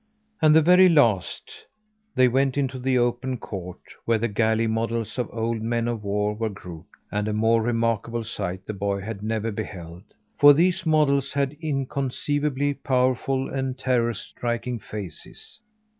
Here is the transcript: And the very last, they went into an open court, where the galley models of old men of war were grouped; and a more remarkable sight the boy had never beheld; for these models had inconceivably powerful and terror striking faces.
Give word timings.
And 0.41 0.55
the 0.55 0.63
very 0.63 0.89
last, 0.89 1.51
they 2.15 2.27
went 2.27 2.57
into 2.57 2.77
an 2.77 2.97
open 2.97 3.37
court, 3.37 3.81
where 4.05 4.17
the 4.17 4.27
galley 4.27 4.65
models 4.65 5.19
of 5.19 5.29
old 5.31 5.61
men 5.61 5.87
of 5.87 6.03
war 6.03 6.33
were 6.33 6.49
grouped; 6.49 6.95
and 7.11 7.27
a 7.27 7.33
more 7.33 7.61
remarkable 7.61 8.23
sight 8.23 8.65
the 8.65 8.73
boy 8.73 9.01
had 9.01 9.21
never 9.21 9.51
beheld; 9.51 10.01
for 10.39 10.55
these 10.55 10.87
models 10.87 11.33
had 11.33 11.55
inconceivably 11.61 12.73
powerful 12.73 13.47
and 13.53 13.77
terror 13.77 14.15
striking 14.15 14.79
faces. 14.79 15.59